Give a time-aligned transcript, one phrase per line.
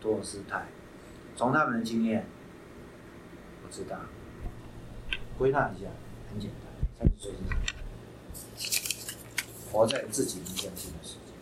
[0.00, 0.66] 托尔斯泰，
[1.36, 2.26] 从他们的经验，
[3.64, 3.98] 我知道，
[5.36, 5.88] 归纳一下，
[6.30, 7.56] 很简单，三十岁是什么？
[9.70, 11.32] 活在自己理想性的世界，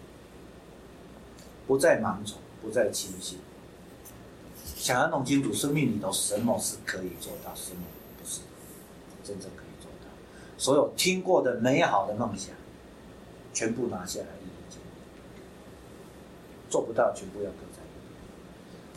[1.66, 3.38] 不再盲从，不再轻信，
[4.74, 7.82] 想要弄清楚生命里头什么是可以做到，什么
[8.18, 8.40] 不是
[9.22, 10.08] 真正可以做到。
[10.58, 12.54] 所有听过的美好的梦想，
[13.52, 14.80] 全部拿下来一一检
[16.68, 17.65] 做不到，全部要搁在一边。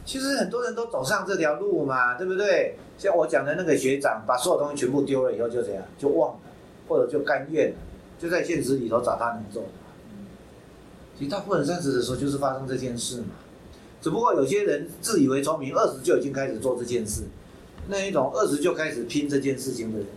[0.10, 2.76] 其实很多人都走上这条路嘛，对不对？
[2.98, 6.40] 像我讲的那个学长，把所有东西全部丢了以后，就怎样，就忘了，
[6.88, 7.76] 或者就甘愿了，
[8.18, 9.70] 就在现实里头找他能做的。
[10.10, 10.26] 嗯
[11.16, 13.36] 其实大部分三十的时候就是发生这件事嘛，
[14.02, 17.26] 只不过有些人自以为聪明，二十就已经开始做这件事，
[17.88, 20.08] 那一种二十就开始拼这件事情的人，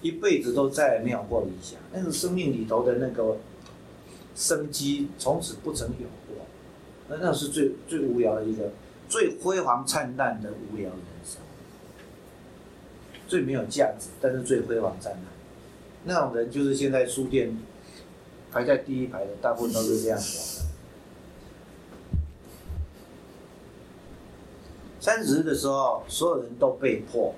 [0.00, 3.36] 一辈子都再也没有过理想，那个生命里头的那个
[4.34, 6.46] 生机从此不曾有过，
[7.10, 8.70] 那那是最最无聊的一个，
[9.08, 11.40] 最辉煌灿烂的无聊人生，
[13.26, 15.22] 最没有价值，但是最辉煌灿烂，
[16.04, 17.56] 那种人就是现在书店。
[18.52, 20.64] 排在第一排的大部分都是这样子。
[24.98, 27.34] 三十的时候，所有人都被迫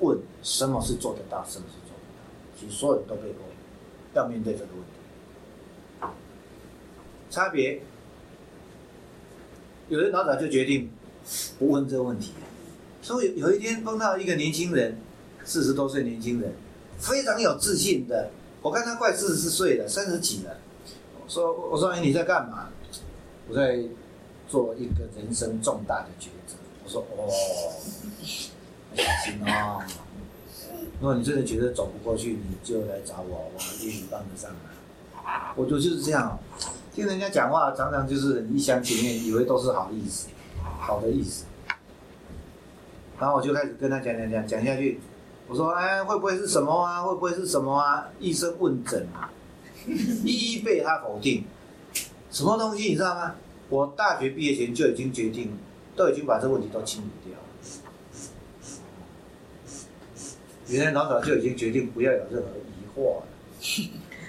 [0.00, 2.58] 问什么是做得到，什么是做不到。
[2.58, 3.44] 其实所有人都被迫
[4.14, 6.08] 要面对这个问题。
[7.30, 7.80] 差别，
[9.88, 10.90] 有人老早就决定
[11.58, 12.32] 不问这个问题。
[13.02, 14.98] 所以有一天碰到一个年轻人，
[15.44, 16.52] 四十多岁年轻人，
[16.98, 18.30] 非常有自信的。
[18.62, 20.56] 我看他快四十岁了，三十几了。
[21.22, 22.70] 我说：“我说，哎，你在干嘛？”
[23.46, 23.78] 我在
[24.48, 26.56] 做一个人生重大的抉择。
[26.82, 27.28] 我说：“哦，
[28.96, 29.82] 小心哦。
[31.00, 36.38] 如果你真的觉得走不过去，你就来找我，我愿意帮得上忙。”我就就是这样，
[36.94, 40.28] 听人家讲话，常常就是一厢情愿，以为都是好意思，
[40.78, 41.44] 好的意思。
[43.18, 45.00] 然后我就开始跟他讲讲讲讲下去。
[45.48, 47.02] 我说：“哎，会不会是什么啊？
[47.02, 49.28] 会不会是什么啊？”医生问诊啊，
[49.86, 51.44] 一一被他否定。
[52.30, 53.34] 什么东西你知道吗？
[53.68, 55.50] 我大学毕业前就已经决定，
[55.96, 57.36] 都已经把这个问题都清理掉。
[60.68, 63.26] 原来老早就已经决定不要有任何疑惑了，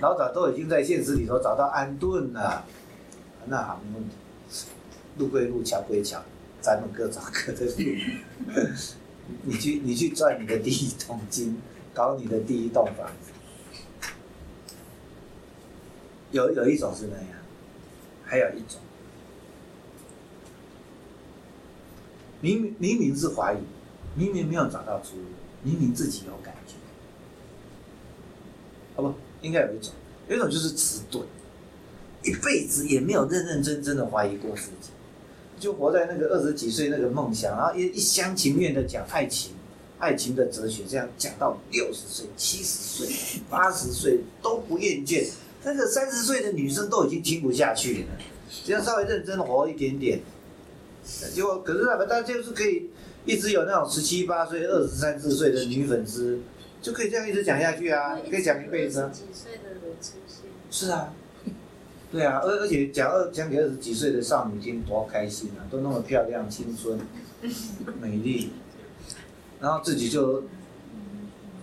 [0.01, 2.65] 老早都已经在现实里头找到安顿了。
[3.45, 4.15] 那好，没问题。
[5.17, 6.21] 路归路，桥归桥，
[6.61, 7.73] 咱们各找各的路。
[9.43, 11.59] 你去，你去赚你的第一桶金，
[11.93, 13.31] 搞你的第一栋房子。
[16.31, 17.29] 有有一种是那样，
[18.25, 18.79] 还有一种，
[22.41, 23.57] 明明明明是怀疑，
[24.15, 25.23] 明明没有找到出路，
[25.63, 26.73] 明明自己有感觉，
[29.45, 29.93] 应该有一种，
[30.27, 31.23] 有一种就是迟钝，
[32.23, 34.89] 一辈子也没有认认真真的怀疑过自己。
[35.57, 39.53] 就活在那个二十几岁那个梦想，然后一一厢情愿的讲爱情，
[39.99, 45.25] 爱情的哲学，这样讲到六十岁、七十岁、八十岁都不厌倦。
[45.63, 48.07] 那个三十岁的女生都已经听不下去了，
[48.65, 50.19] 只要稍微认真活一点点，
[51.33, 52.89] 结果可是那个，但就是可以
[53.25, 56.39] 一直有那种十七八岁、二十三四岁的女粉丝，
[56.85, 59.09] 就可以这样一直讲下去啊，可以讲一辈子。
[59.11, 60.45] 几岁的人出现？
[60.69, 61.11] 是啊。
[62.11, 66.99] 对啊，而而且讲二讲给二十几岁的少女听多开心啊，都那么漂亮、青春、
[67.99, 68.51] 美丽，
[69.59, 70.43] 然后自己就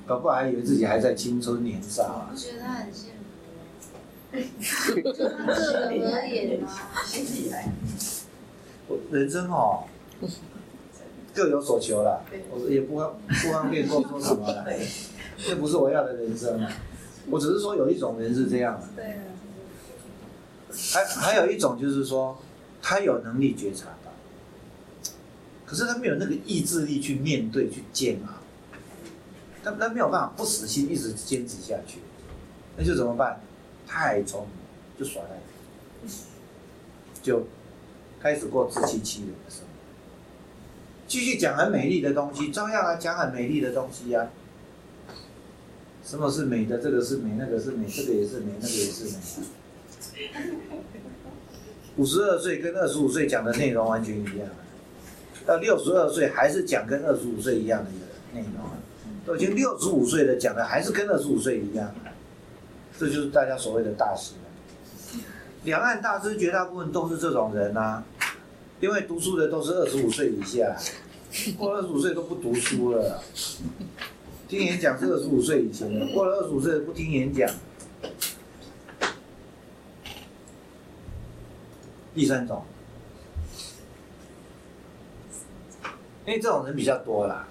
[0.09, 2.31] 搞不好还以为自己还在青春年少啊。
[2.33, 3.19] 我觉得他很幸福。
[5.13, 6.69] 就他个人而言吗？
[8.89, 9.85] 我人生哦，
[11.33, 14.67] 各有所求啦，我也不方不方便多说什么了，
[15.39, 16.73] 这不是我要的人生啊。
[17.31, 18.87] 我只是说有一种人是这样的。
[18.97, 19.23] 对啊。
[20.75, 22.41] 还还有一种就是说，
[22.81, 24.11] 他有能力觉察到，
[25.67, 28.33] 可是他没有那个意志力去面对、去煎熬，
[29.63, 31.99] 他他没有办法不死心一直坚持下去，
[32.75, 33.39] 那就怎么办？
[33.87, 34.51] 太聪明，
[34.99, 36.09] 就耍赖，
[37.23, 37.45] 就
[38.19, 39.67] 开始过自欺欺人的生活，
[41.07, 44.27] 继续讲很美丽的东西，照样来讲很美丽的东西呀。
[46.05, 46.79] 什么是美的？
[46.79, 49.13] 这个是美，那个是美，这个也是美，那个也是美。
[51.97, 54.49] 五十二岁跟二十五岁讲的内容完全一样，
[55.47, 58.65] 到六十二岁还是讲跟二十五岁一样的一个内容，
[59.27, 61.95] 都已经六十五岁了，讲的还是跟二十五岁一样，
[62.99, 64.33] 这就是大家所谓的大师。
[65.65, 68.03] 两岸大师绝大部分都是这种人呐，
[68.81, 70.77] 因为读书的都是二十五岁以下，
[71.57, 73.23] 过二十五岁都不读书了，
[74.53, 77.51] 听演讲是二十五岁以前的，过了二十五岁不听演讲。
[82.15, 82.63] 第三种，
[86.27, 87.49] 因为这种人比较多啦。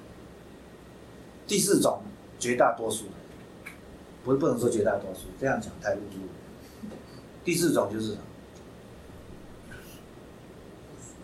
[1.47, 2.03] 第四种，
[2.37, 3.13] 绝大多数人，
[4.23, 6.27] 不是不能说绝大多数，这样讲太侮辱。
[7.43, 8.15] 第四种就是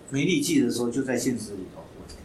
[0.10, 2.18] 没力气的时候就在现实里头混，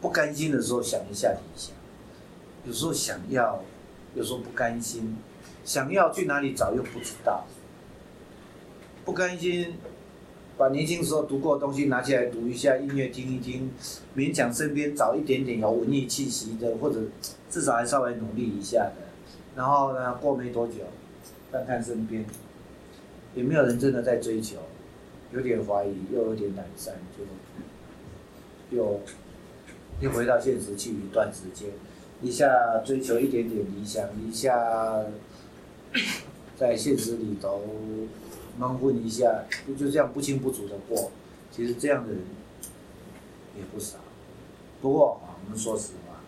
[0.00, 1.74] 不甘心的时候想一下理想，
[2.64, 3.62] 有时候想要，
[4.14, 5.16] 有时候不甘心，
[5.64, 7.44] 想要去哪里找又不知道，
[9.04, 9.74] 不甘心，
[10.56, 13.70] 把年轻时候读过的东西拿起来读一下，音乐听一听，
[14.16, 17.00] 勉强身边找一点点有文艺气息的，或者
[17.48, 19.02] 至少还稍微努力一下的，
[19.56, 20.74] 然后呢，过没多久，
[21.50, 22.24] 看看身边，
[23.34, 24.58] 也没有人真的在追求。
[25.32, 29.00] 有点怀疑，又有点懒散，就又
[30.00, 31.70] 又回到现实去一段时间，
[32.22, 35.04] 一下追求一点点理想，一下
[36.56, 37.62] 在现实里头
[38.58, 41.10] 蒙混一下，就就这样不清不楚的过。
[41.50, 42.22] 其实这样的人
[43.56, 43.98] 也不少，
[44.80, 46.20] 不过啊，我们说实话，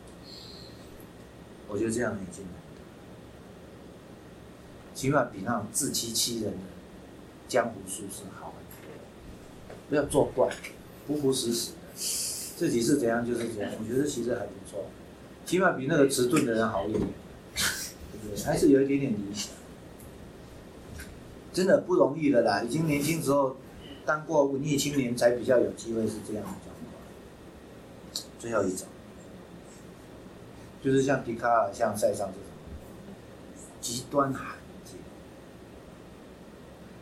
[1.69, 2.55] 我觉得这样已经难，
[4.95, 6.59] 起码比那种自欺欺人的
[7.47, 9.85] 江湖术士好很多。
[9.89, 10.49] 不要作怪，
[11.07, 11.79] 服服死死的，
[12.57, 13.71] 自己是怎样就是怎样。
[13.79, 14.87] 我觉得其实还不错，
[15.45, 17.03] 起码比那个迟钝的人好一点，
[18.45, 19.53] 还是有一点点理想。
[21.53, 23.57] 真的不容易的啦，已经年轻时候
[24.07, 28.25] 当过文艺青年，才比较有机会是这样的状况。
[28.39, 28.87] 最后一种，
[30.83, 32.43] 就是像笛卡尔、像塞尚这种
[33.81, 34.99] 极端罕见。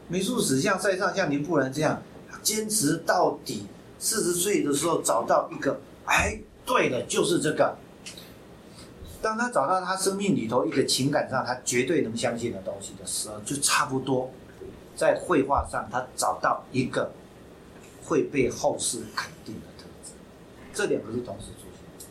[0.08, 2.02] 美术史像塞尚、像林布兰这样。
[2.42, 3.66] 坚持到底，
[3.98, 7.76] 四十岁的时候找到一个，哎，对了，就是这个。
[9.22, 14.30] 当他找到他生命里头一个情感上他绝对能相信的东西的时候，就差不多
[14.96, 17.12] 在绘画上他找到一个
[18.04, 20.12] 会被后世肯定的特质。
[20.72, 22.08] 这两个是同时出现，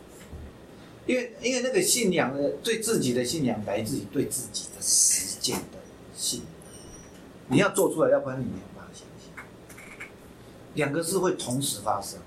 [1.07, 5.79] 因为因为那个信仰呢，对自己的信仰来自于对自己的实践的
[6.15, 6.47] 信仰，
[7.47, 9.33] 你要做出来，要不然你没有办法相信。
[10.75, 12.19] 两个是会同时发生。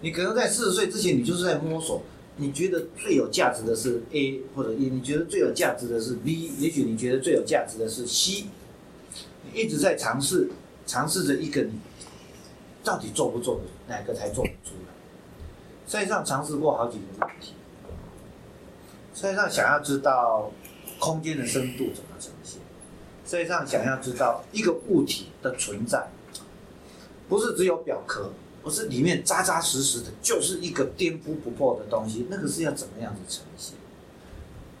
[0.00, 2.02] 你可能在四十岁之前，你就是在摸索，
[2.36, 8.46] 你觉得最有价值的是 A，或者你你觉得最有价值的是 B，也许你觉得最有价值的是 C，
[9.44, 10.50] 你一直在尝试，
[10.86, 11.72] 尝试着一个你
[12.82, 14.92] 到底做不做的，哪个才做得出来？
[15.86, 17.52] 实际上尝试过好几个问题，
[19.14, 20.50] 实际上想要知道
[20.98, 22.60] 空间的深度怎么呈现，
[23.26, 26.08] 实际上想要知道一个物体的存在。
[27.28, 28.30] 不是只有表壳，
[28.62, 32.26] 不是里面扎扎实实的，就是一个颠扑不破的东西。
[32.30, 33.74] 那个是要怎么样子呈现？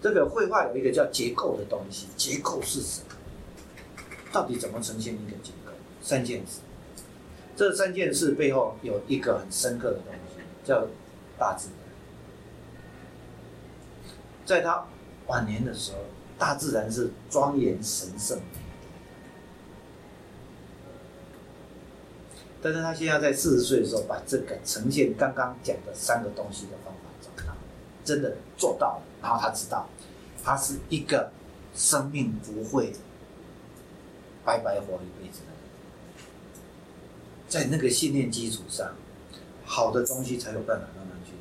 [0.00, 3.06] 这个绘画有一个叫结构的东西，结构是什么？
[4.32, 5.72] 到底怎么呈现一个结构？
[6.00, 6.60] 三件事，
[7.56, 10.86] 这三件事背后有一个很深刻的东西，叫
[11.38, 11.76] 大自然。
[14.44, 14.86] 在他
[15.26, 15.98] 晚年的时候，
[16.38, 18.61] 大自然是庄严神圣的。
[22.62, 27.52] 但是他现在在四十岁的时候，把这个呈现刚刚讲的三个东西的方法找到，
[28.04, 29.02] 真的做到了。
[29.20, 29.88] 然后他知道，
[30.44, 31.32] 他是一个
[31.74, 32.92] 生命不会
[34.44, 35.58] 白白活一辈子的人，
[37.48, 38.94] 在那个信念基础上，
[39.64, 41.32] 好的东西才有办法慢慢去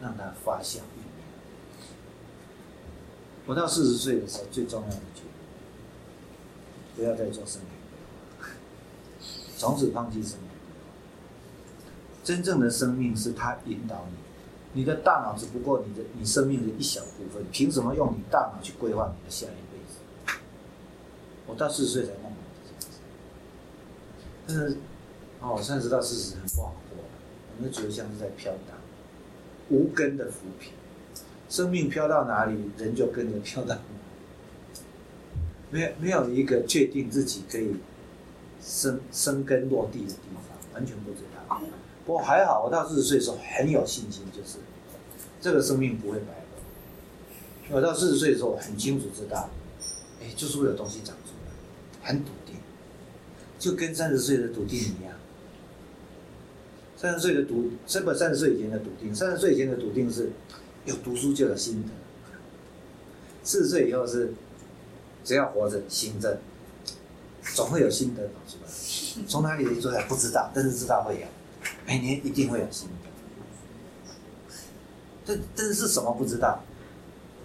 [0.00, 1.22] 让它发酵酝酿。
[3.46, 5.30] 我到四十岁的时候，最重要的决定，
[6.96, 7.66] 不要再做生意，
[9.56, 10.42] 从此放弃生意。
[12.28, 20.38] 真正的生命是他引导你，你的大脑只不过你的你生命的一小部分，凭什么用你大脑去规划你的下一辈子？
[21.46, 22.32] 我到四十岁才弄懂
[22.62, 22.98] 这件事，
[24.46, 24.76] 但是
[25.40, 27.02] 哦，三十到四十很不好过，
[27.56, 28.76] 我们觉得像是在飘荡，
[29.70, 30.72] 无根的浮萍，
[31.48, 33.80] 生命飘到哪里，人就跟着飘到哪，
[35.70, 37.76] 没有没有一个确定自己可以
[38.60, 41.60] 生生根落地的地方，完全不知道。
[42.06, 44.58] 不过还好，我到四十岁的时候很有信心，就是
[45.40, 47.76] 这个生命不会白活。
[47.76, 49.50] 我到四十岁的时候很清楚知道，
[50.22, 52.54] 哎，就是会有东西长出来，很笃定，
[53.58, 55.12] 就跟三十岁的笃定一样。
[56.96, 60.30] 三十岁的笃，这不三十岁以前的笃定，三十岁以前的笃定是
[60.86, 61.88] 有读书就有心得，
[63.44, 64.32] 四十岁以后是
[65.22, 66.38] 只要活着心正，
[67.58, 71.26] 总会有心得跑出来，从哪里出来不知道，但是知道会有。
[71.84, 74.54] 每年一定会有新的，
[75.26, 76.62] 这但是什么不知道？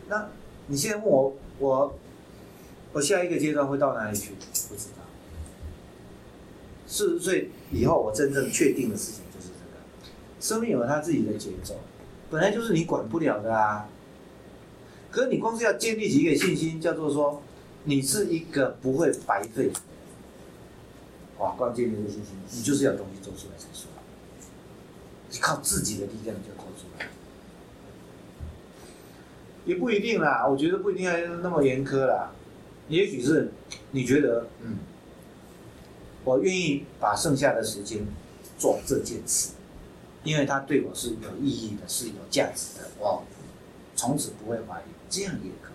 [0.07, 0.29] 那
[0.67, 1.99] 你现在问我，我
[2.91, 4.33] 我下一个阶段会到哪里去？
[4.69, 5.01] 不知道。
[6.85, 9.79] 四十岁以后，我真正确定的事情就是这个：
[10.39, 11.73] 生命有它自己的节奏，
[12.29, 13.89] 本来就是你管不了的啊。
[15.09, 17.41] 可是你光是要建立起一个信心，叫做说
[17.85, 19.71] 你是一个不会白费。
[21.43, 23.87] 哇，光建立这个信心，你就是要东西做出来才行。
[25.29, 27.07] 你靠自己的力量就做出来，
[29.65, 30.47] 也不一定啦。
[30.47, 32.31] 我觉得不一定要那么严苛啦。
[32.87, 33.51] 也许是
[33.91, 34.77] 你觉得，嗯，
[36.23, 38.05] 我愿意把剩下的时间
[38.57, 39.53] 做这件事，
[40.23, 43.23] 因为它对我是有意义的，是有价值的，我
[43.97, 45.71] 从此不会怀疑，这样也可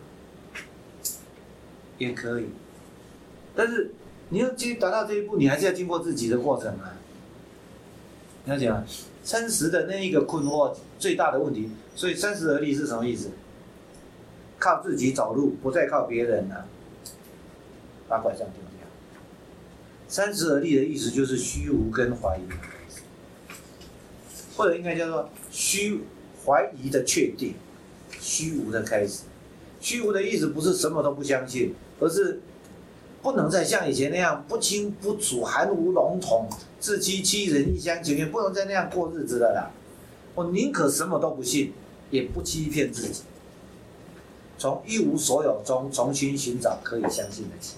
[1.99, 2.47] 以，也可以。
[3.57, 3.91] 但是
[4.31, 6.95] 你要去达到这一步，你还是要经过自己的过程啊。
[8.45, 8.85] 你要讲
[9.23, 13.31] 三十的那一个困惑，最大的问题，所以三十而立是什么意思？
[14.59, 16.67] 靠自己走路，不再靠别人了。
[18.09, 18.87] 把拐杖丢掉。
[20.09, 22.43] 三十而立的意思就是虚无跟怀疑，
[24.57, 26.01] 或者应该叫做虚
[26.45, 27.55] 怀疑的确定，
[28.19, 29.25] 虚无的开始。
[29.81, 32.41] 虚无的意思不是什么都不相信，而是
[33.29, 36.49] 不能再像以前那样不清不楚、含糊笼统、
[36.81, 39.71] 自欺欺人、一厢情愿，不能再那样过日子了啦。
[40.35, 41.75] 我宁可什么都不信，
[42.09, 43.25] 也不欺骗自己，
[44.57, 47.77] 从一无所有中重新寻找可以相信的起。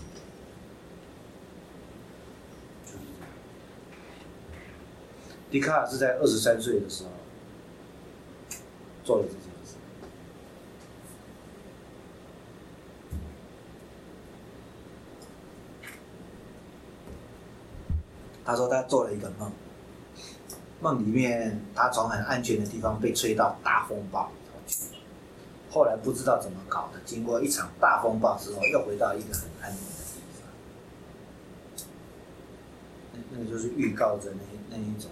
[5.50, 7.10] 笛卡尔是在二十三岁的时候
[9.02, 9.48] 做了这件事。
[18.50, 19.52] 他说他做了一个梦，
[20.80, 24.96] 梦里面他从很安全的地方被吹到大风暴里头去，
[25.70, 30.48] 后来不知道怎么搞的，经过一场大风暴之后，又回到一个很安全的地方。
[33.12, 35.08] 那那个就是预告着那那一种。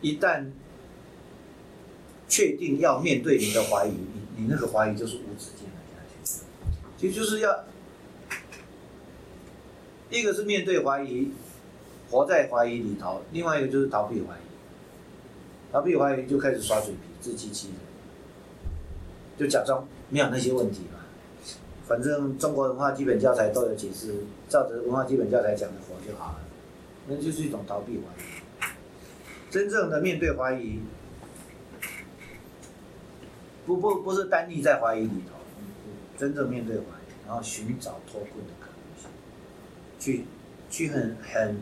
[0.00, 0.50] 一旦
[2.28, 6.42] 确定要面对你的怀疑，你你那个怀疑就是无止境的下去。
[6.98, 7.64] 其实就是要，
[10.10, 11.30] 一个是面对怀疑，
[12.10, 14.46] 活在怀疑里头；，另外一个就是逃避怀疑。
[15.72, 17.76] 逃避怀疑就开始耍嘴皮、自欺欺人，
[19.36, 21.00] 就假装没有那些问题嘛。
[21.86, 24.14] 反正中国文化基本教材都有解释，
[24.48, 26.38] 照着文化基本教材讲的活就好了。
[27.08, 28.26] 那就是一种逃避怀疑。
[29.50, 30.80] 真正的面对怀疑，
[33.64, 35.36] 不不不是单立在怀疑里头，
[36.18, 39.10] 真正面对怀疑，然后寻找脱困的可能性，
[39.98, 40.24] 去
[40.68, 41.56] 去很很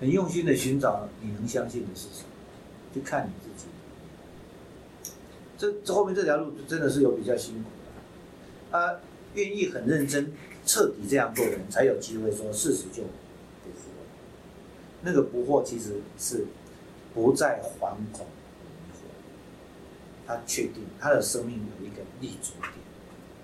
[0.00, 2.28] 很用心的寻找你能相信的是什么，
[2.94, 3.68] 去看你自己。
[5.58, 7.68] 这这后面这条路真的是有比较辛苦
[8.72, 8.98] 的，啊，
[9.34, 10.32] 愿意很认真、
[10.64, 13.10] 彻底这样做的人，才有机会说事实就不。
[15.02, 16.44] 那个不惑其实是
[17.14, 19.04] 不再惶恐迷惑，
[20.26, 22.72] 他确定他的生命有一个立足点，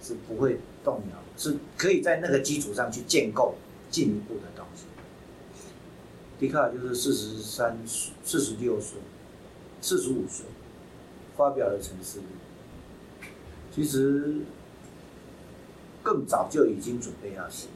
[0.03, 3.55] 是不会动摇，是可以在那个基础上去建构
[3.91, 4.85] 进一步的东西。
[6.39, 8.99] 笛卡尔就是四十三、四十六岁、
[9.81, 10.45] 四十五岁
[11.37, 12.25] 发表了《沉思录》，
[13.75, 14.37] 其实
[16.03, 17.69] 更早就已经准备要写。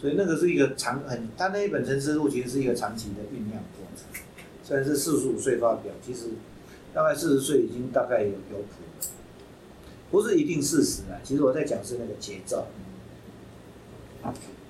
[0.00, 4.22] 所以那个是一个长很，他那一本《沉思录》其实是一个长期的酝酿过程。
[4.64, 6.30] 虽然是四十五岁发表，其实
[6.92, 9.06] 大概四十岁已经大概有有谱了，
[10.10, 11.20] 不是一定事实啊。
[11.22, 12.66] 其实我在讲是那个节奏。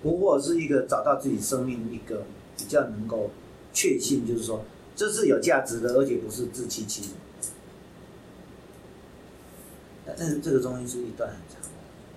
[0.03, 2.25] 不过是一个找到自己生命一个
[2.57, 3.31] 比较能够
[3.73, 4.65] 确信，就是说
[4.97, 7.11] 这是有价值的，而且不是自欺欺人。
[10.17, 11.69] 但是这个东西是一段很长的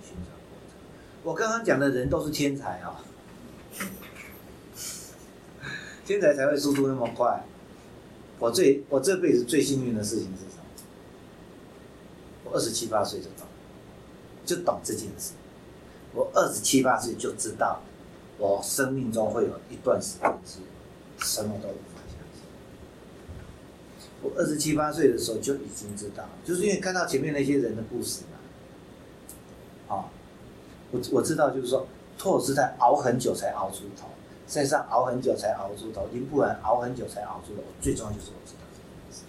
[0.02, 0.76] 寻找过程。
[1.22, 3.04] 我刚刚讲的人都是天才啊。
[6.04, 7.44] 天才才会速度那么快。
[8.38, 10.64] 我最我这辈子最幸运的事情是什么？
[12.44, 13.46] 我二十七八岁就懂，
[14.44, 15.32] 就懂这件事。
[16.16, 17.80] 我二十七八岁就知道，
[18.38, 20.58] 我生命中会有一段时间是
[21.18, 22.42] 什么都无法相信。
[24.22, 28.22] 我二十七八岁的时候就已经知道，就是因为看到前面那些人的故事
[29.88, 29.94] 嘛。
[29.94, 30.08] 啊，
[30.90, 31.86] 我我知道，就是说
[32.18, 34.08] 托尔斯泰熬很久才熬出头。
[34.46, 37.62] 在上熬很久才熬出头，林布兰熬很久才熬出头。
[37.82, 39.24] 最重要就是我知道这件事，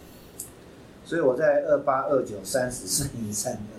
[1.04, 3.77] 所以我在二八、二九、三十、三一、三二，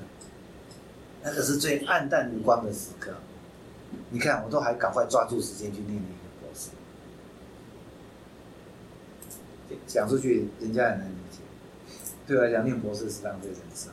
[1.22, 3.12] 那个是最暗淡无光的时刻。
[4.10, 6.70] 你看，我都还赶快抓住时间去念那个博士，
[9.87, 11.40] 讲出去人家也能理解。
[12.26, 13.92] 对我来讲，念博士是浪费人生。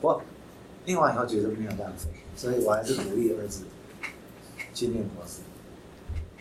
[0.00, 0.22] 我
[0.84, 3.64] 念完以后觉得没有浪费，所以我还是鼓励儿子。
[4.74, 5.40] 去念博士，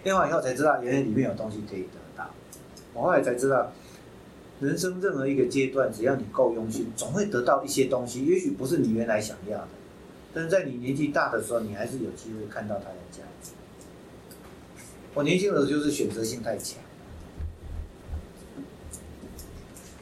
[0.04, 2.30] 念完以后才知道，原来里面有东西可以得到。
[2.94, 3.72] 我后来才知道，
[4.62, 8.24] 人生任何一个阶段，只要你够用心，总会得到一些东西。
[8.26, 9.68] 也许不是你原来想要的，
[10.34, 13.52] 但是在你年纪大的时候，你还是有机会看到它的价值。
[15.16, 16.78] 我年轻的时候就是选择性太强，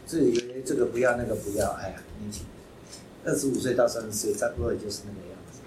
[0.05, 2.45] 自以为这个不要那个不要，哎呀，年轻，
[3.23, 5.61] 二十五岁到三十岁，差不多也就是那个样子，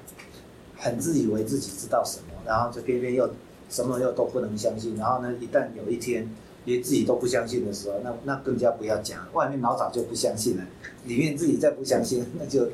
[0.77, 3.35] 很自以为自己知道什么，然后就偏偏又
[3.71, 6.29] 什么又都不能相信，然后呢，一旦有一天
[6.65, 10.65] 连自己都不相信的时候，那那更加不要讲，外面老早就不相信了，
[11.05, 12.69] 里面自己再不相信， 那就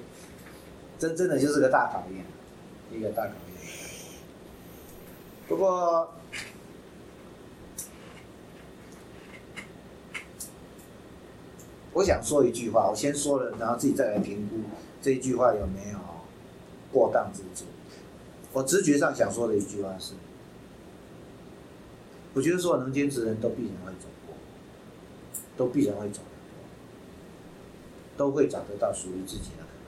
[0.98, 2.24] 真真的就是个大考验，
[2.92, 3.38] 一个大考验。
[5.48, 6.08] 不过。
[11.94, 14.56] 我想说一句话，我先说了，然后自己再来评估
[15.02, 15.98] 这一句话有没有
[16.92, 17.64] 过当之处。
[18.52, 20.12] 我直觉上想说的一句话是：
[22.38, 24.06] 我觉得所有能坚持的人都必然会走。
[24.24, 24.36] 过，
[25.56, 26.20] 都必然会走。
[26.20, 26.70] 得过，
[28.16, 29.82] 都会找得到属于自己的可能。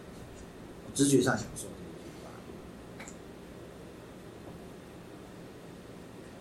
[0.87, 2.31] 我直觉上想说这一句话。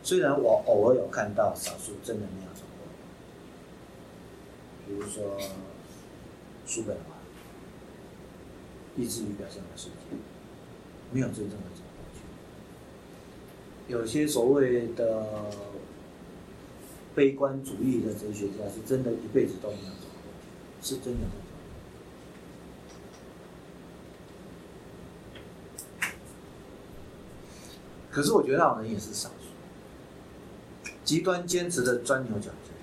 [0.02, 2.64] 虽然我偶尔有看到少数真的没有走。
[2.80, 2.88] 过。
[4.88, 5.40] 比如说，
[6.66, 7.20] 书本化，
[8.98, 10.18] 意志于表现的世界，
[11.12, 11.84] 没有真正的走。
[11.98, 13.94] 过去。
[13.94, 15.46] 有些所谓的
[17.20, 20.32] 悲观主义的哲学家，是真的一辈子都没有走过，
[20.82, 21.20] 是真的
[28.10, 32.74] 可是我觉得那种人也是少数，极端坚持的钻牛角尖。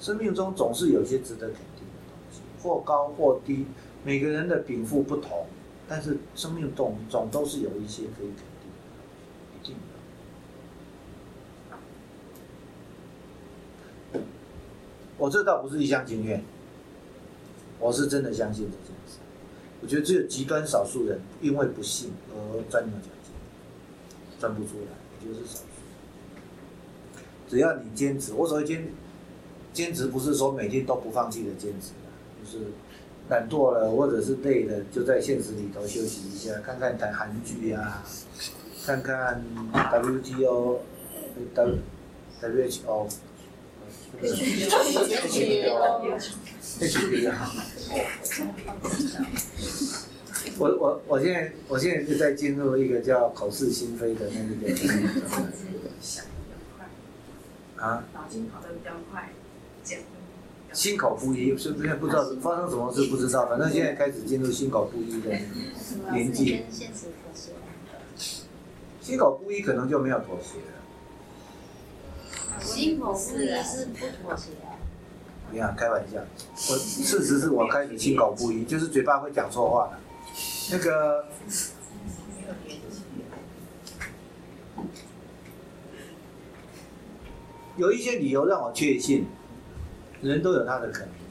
[0.00, 3.66] 生命中总是有些值得肯定的东西，或高或低，
[4.02, 5.46] 每个人的禀赋不同，
[5.86, 8.98] 但是生命总总都是有一些可以肯定的，
[9.60, 9.80] 一定的。
[15.18, 16.42] 我这倒不是一厢情愿，
[17.80, 19.18] 我是真的相信这件事。
[19.80, 23.32] 我觉得只有极端少数人因为不信而钻牛角尖，
[24.38, 25.64] 钻不出来，我觉得是少数。
[27.48, 28.86] 只要你坚持，我所谓坚。
[29.72, 31.90] 坚持不是说每天都不放弃的坚持，
[32.42, 32.64] 就是
[33.28, 38.02] 懒惰了或者是累了，就在现实里头休息一下，看看台韩剧啊，
[38.86, 40.78] 看看 WTO、
[41.54, 41.78] W、
[42.40, 43.06] WHO、
[50.58, 54.72] 我我我现在我现在就在进入一个叫口是心非的那个。
[57.76, 58.04] 啊。
[58.14, 59.30] 脑筋跑得比较快。
[60.72, 63.06] 心口不一，是不是不知道发生什么事？
[63.06, 65.30] 不知道，反正现在开始进入心口不一的
[66.12, 66.64] 年纪。
[69.00, 70.64] 心口不一可能就没有妥协了。
[72.60, 74.50] 心口不一是不妥协。
[75.50, 76.18] 你看，开玩笑，
[76.70, 79.98] 我事实是我开始心口不一，就是嘴巴会讲错话。
[80.70, 81.26] 那个
[87.76, 89.26] 有一些理由让我确信。
[90.22, 91.26] 人都有他的可能性，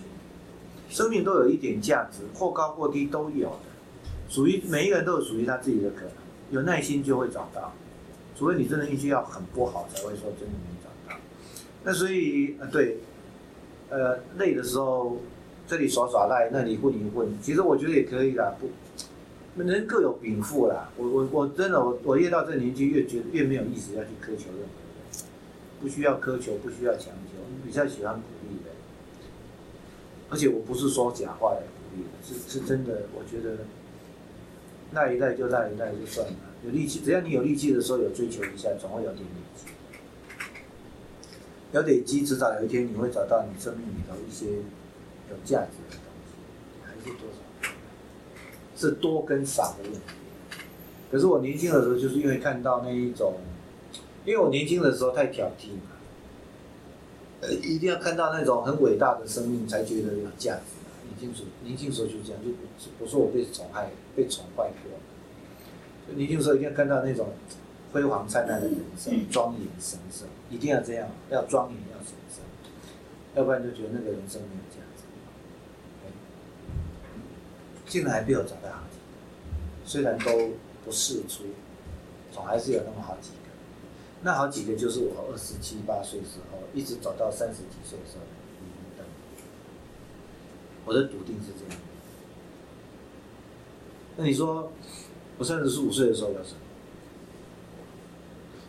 [0.90, 3.58] 生命都有一点价值，或高或低都有的，
[4.30, 6.12] 属于每一个人都有属于他自己的可能，
[6.52, 7.74] 有耐心就会找到，
[8.38, 10.95] 除非你真的运气要很不好，才会说真的没找到。
[11.86, 12.98] 那所以呃对，
[13.90, 15.18] 呃累的时候
[15.68, 20.90] 这里耍耍赖，那里混一混，其实我觉得也可以啦，不，人各有禀赋啦。
[20.98, 25.30] 我我我真的我我越到这年纪越觉得越没有意思要去苛求任何人，
[25.80, 28.72] 不需要苛求，不需要强求，比较喜欢鼓励的。
[30.32, 33.04] 而且我不是说假话来鼓励的，是是真的。
[33.14, 33.58] 我觉得
[34.92, 36.34] 那一代就那一代就算了，
[36.66, 39.68] 有力气，只要你有力气的时候有追求一下，总会有点力气。
[41.76, 44.46] 有累积，迟早有一天你会找到你生命里头一些
[45.30, 46.32] 有价值的东西，
[46.86, 47.70] 还是多少？
[48.78, 50.00] 是多跟少的问题。
[51.12, 53.34] 可是我年轻的时候，就是因为看到那一种，
[54.24, 55.92] 因为我年轻的时候太挑剔嘛。
[57.62, 60.62] 一定要看到那种很伟大的生命，才觉得有价值。
[61.10, 62.52] 年轻时，年轻时候就这样，就
[62.98, 66.16] 不说我被宠爱、被宠坏过。
[66.16, 67.34] 年轻时候一定要看到那种
[67.96, 72.44] 辉煌灿烂的人生，庄严神圣，一定要这样，要庄严，要神圣，
[73.36, 75.04] 要不然就觉得那个人生没有价值。
[77.86, 79.06] 现在还没有找到好几个，
[79.86, 81.46] 虽然都不试出，
[82.34, 83.36] 总还是有那么好几个。
[84.24, 88.24] 那好几个就是我二十七八岁时候，一直走到三十几岁的时候，
[88.98, 89.06] 等。
[90.84, 91.82] 我的笃定是这样。
[94.18, 94.70] 那你说，
[95.38, 96.60] 我三十五岁的时候有什么？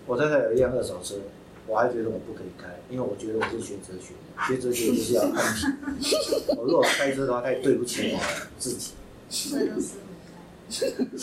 [0.06, 1.16] 我太太有一辆二手车，
[1.66, 5.66] 我还觉得我不可以开，因为我觉得我是学哲学的，学哲学就是要看题。
[6.56, 8.20] 我如果开车的话，太对不起我
[8.58, 8.92] 自己，
[9.28, 9.98] 这都是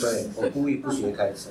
[0.01, 1.49] 对我故意不学开车。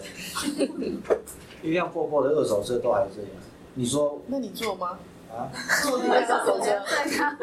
[1.63, 3.31] 一辆破破的二手车都还这样，
[3.75, 4.99] 你说那你坐吗？
[5.31, 5.49] 啊？
[5.83, 7.39] 做的时候在看，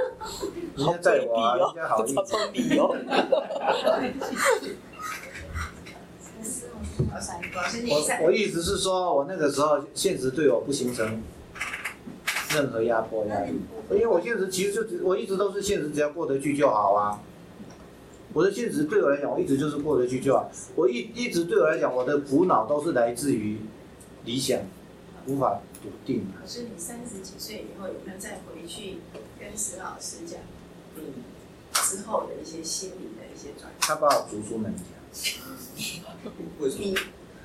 [0.75, 2.35] 人家载我啊，人家好意找思。
[7.53, 11.21] 我我意思是说，我那个时候现实对我不形成
[12.53, 13.59] 任何压迫压力，
[13.91, 17.21] 因为我现实其实就只我一直都是现实，只要过得去就好啊。
[18.33, 20.51] 我的现实对我来讲，我一直就是过得去就好。
[20.75, 23.57] 我一一直对我来讲，我的苦恼都是来自于
[24.25, 24.59] 理想
[25.25, 26.27] 无法笃定。
[26.39, 28.97] 可是你三十几岁以后，有没有再回去
[29.39, 30.39] 跟石老师讲
[30.95, 31.01] 你
[31.73, 33.79] 之后的一些心理的一些转变？
[33.79, 34.83] 他把我逐出门家，
[36.59, 36.83] 为什么？
[36.83, 36.95] 你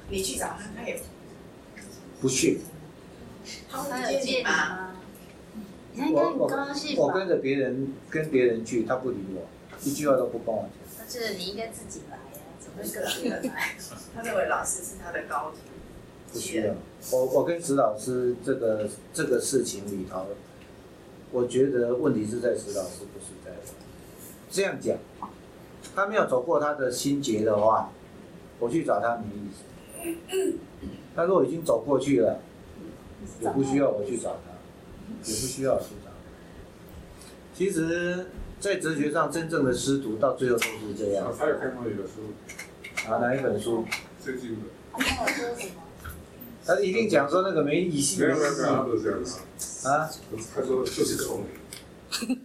[0.08, 1.00] 你去找他，他也
[2.20, 2.60] 不去。
[3.70, 4.50] 他他会接你有见你吗？
[4.50, 4.90] 吗？
[5.92, 7.02] 你应该很高兴吧？
[7.02, 9.46] 我跟着别人跟别人去，他不理我，
[9.82, 10.70] 一句话都不跟我讲。
[10.98, 13.74] 但是你应该自己来呀，怎么那会个跟别人来？
[14.14, 15.58] 他认为老师是他的高徒，
[16.32, 16.74] 不需要。
[17.12, 20.26] 我我跟石老师这个这个事情里头，
[21.30, 23.74] 我觉得问题是在石老师，不是在我。
[24.50, 24.96] 这样讲，
[25.94, 27.90] 他没有走过他的心结的话，
[28.58, 29.64] 我去找他没意思。
[31.16, 32.40] 他说我已经走过去了，
[33.40, 34.52] 也不需要我去找他，
[35.08, 36.14] 也不需要我去找他。
[37.54, 38.26] 其实，
[38.58, 41.32] 在哲学上，真正的师徒到最后都是这样。
[41.38, 42.32] 他有看过你的书，
[43.08, 43.84] 啊，哪一本书？
[44.20, 44.60] 最近的，
[44.92, 45.82] 他跟我说什么？
[46.66, 49.28] 他一定讲说那个没意义没有的没有没有，他都是这样的。
[49.90, 50.10] 啊。
[50.54, 51.48] 他说就是聪明，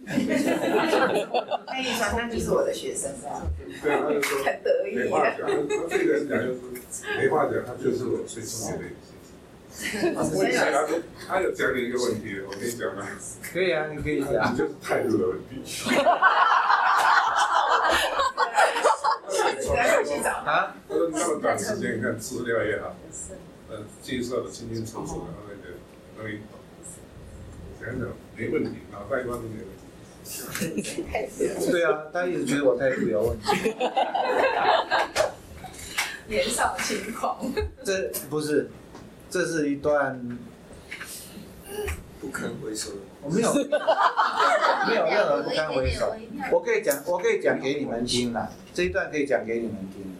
[0.06, 3.42] 那一传他就是我的学生啊，
[3.82, 4.96] 对啊，他就说 很得意啊。
[4.96, 6.58] 没话讲，他这个人讲就是
[7.16, 8.94] 没话讲，他就是我最重要的一个
[9.72, 10.14] 学生。
[10.34, 10.98] 我以前他说
[11.28, 13.06] 他有讲你一个问题，我跟你讲吗，
[13.52, 14.58] 可以啊，你可以讲你。
[14.58, 15.62] 就是态度的问题。
[20.44, 22.94] 啊，他说你那么短时间，你看资料也好，
[23.68, 25.62] 呃，介绍的清清楚楚，然后那个
[26.18, 26.40] 容易
[27.80, 31.04] 讲讲没问题，脑袋瓜都没问题。
[31.70, 33.74] 对啊，他一直觉得我态度有问题。
[36.30, 37.38] 年少轻狂，
[37.84, 38.70] 这不是，
[39.28, 40.38] 这是一段
[42.20, 43.52] 不堪回首的我没有
[44.86, 46.14] 没有任何不堪回首。
[46.52, 50.16] 我可以讲，我可以讲给你们听啦，这一段可以讲给你们听。